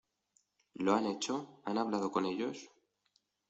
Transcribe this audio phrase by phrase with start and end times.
[0.73, 2.57] ¿lo han hecho?¿ han hablado con ellos?